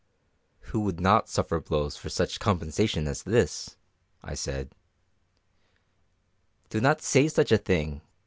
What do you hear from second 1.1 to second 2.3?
suffer blows for